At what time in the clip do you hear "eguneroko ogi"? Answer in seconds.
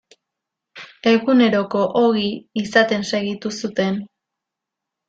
1.11-2.27